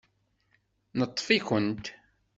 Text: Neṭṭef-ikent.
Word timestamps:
Neṭṭef-ikent. 0.99 1.85